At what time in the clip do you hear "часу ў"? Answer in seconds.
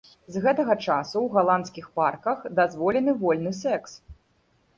0.85-1.35